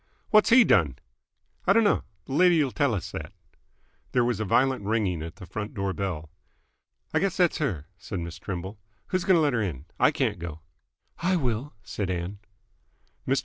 [0.31, 0.97] "What's he done?"
[1.67, 2.03] "I d'no.
[2.25, 3.33] Th' lady'll tell us that."
[4.13, 6.31] There was a violent ringing at the front door bell.
[7.13, 8.79] "I guess that's her," said Miss Trimble.
[9.09, 9.85] "Who's going to let 'r in?
[9.99, 10.61] I can't go."
[11.19, 12.39] "I will," said Ann.
[13.27, 13.39] Mr.